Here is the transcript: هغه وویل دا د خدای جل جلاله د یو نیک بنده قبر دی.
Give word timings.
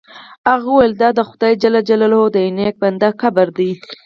هغه 0.49 0.67
وویل 0.71 0.93
دا 1.01 1.09
د 1.15 1.19
خدای 1.29 1.53
جل 1.61 1.75
جلاله 1.89 2.19
د 2.31 2.35
یو 2.43 2.53
نیک 2.57 2.75
بنده 2.83 3.09
قبر 3.21 3.47
دی. 3.57 3.71